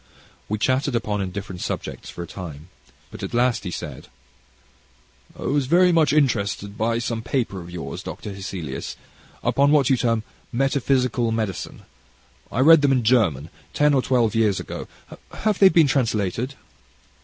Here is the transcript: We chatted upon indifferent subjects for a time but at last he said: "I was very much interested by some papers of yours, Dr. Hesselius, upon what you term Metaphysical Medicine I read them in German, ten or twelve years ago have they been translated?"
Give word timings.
We 0.49 0.57
chatted 0.57 0.95
upon 0.95 1.21
indifferent 1.21 1.61
subjects 1.61 2.09
for 2.09 2.23
a 2.23 2.25
time 2.25 2.69
but 3.11 3.21
at 3.21 3.35
last 3.35 3.65
he 3.65 3.69
said: 3.69 4.07
"I 5.37 5.43
was 5.43 5.67
very 5.67 5.91
much 5.91 6.11
interested 6.11 6.75
by 6.75 6.97
some 6.97 7.21
papers 7.21 7.59
of 7.61 7.69
yours, 7.69 8.01
Dr. 8.01 8.33
Hesselius, 8.33 8.95
upon 9.43 9.69
what 9.69 9.91
you 9.91 9.97
term 9.97 10.23
Metaphysical 10.51 11.31
Medicine 11.31 11.83
I 12.51 12.61
read 12.61 12.81
them 12.81 12.91
in 12.91 13.03
German, 13.03 13.51
ten 13.75 13.93
or 13.93 14.01
twelve 14.01 14.33
years 14.33 14.59
ago 14.59 14.87
have 15.33 15.59
they 15.59 15.69
been 15.69 15.85
translated?" 15.85 16.55